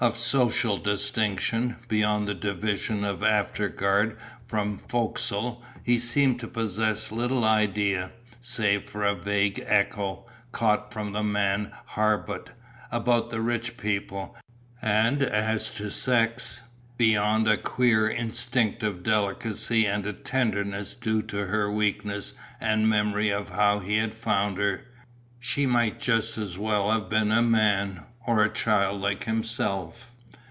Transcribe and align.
Of 0.00 0.16
social 0.16 0.78
distinction, 0.78 1.76
beyond 1.86 2.26
the 2.26 2.34
division 2.34 3.04
of 3.04 3.22
afterguard 3.22 4.16
from 4.48 4.76
fo'c'sle, 4.76 5.62
he 5.84 6.00
seemed 6.00 6.40
to 6.40 6.48
possess 6.48 7.12
little 7.12 7.44
idea, 7.44 8.10
save 8.40 8.90
for 8.90 9.04
a 9.04 9.14
vague 9.14 9.62
echo, 9.64 10.26
caught 10.50 10.92
from 10.92 11.12
the 11.12 11.22
man 11.22 11.70
Harbutt, 11.94 12.50
about 12.90 13.30
the 13.30 13.40
Rich 13.40 13.76
People; 13.76 14.36
and 14.82 15.22
as 15.22 15.68
to 15.74 15.88
sex, 15.88 16.62
beyond 16.98 17.46
a 17.46 17.56
queer 17.56 18.08
instinctive 18.08 19.04
delicacy 19.04 19.86
and 19.86 20.04
a 20.04 20.12
tenderness 20.12 20.94
due 20.94 21.22
to 21.22 21.46
her 21.46 21.70
weakness 21.70 22.32
and 22.60 22.82
the 22.82 22.88
memory 22.88 23.30
of 23.30 23.50
how 23.50 23.78
he 23.78 23.98
had 23.98 24.14
found 24.16 24.58
her, 24.58 24.84
she 25.38 25.64
might 25.64 26.00
just 26.00 26.36
as 26.38 26.58
well 26.58 26.90
have 26.90 27.08
been 27.08 27.30
a 27.30 27.40
man, 27.40 28.02
or 28.24 28.44
a 28.44 28.48
child 28.48 29.00
like 29.00 29.24
himself. 29.24 30.12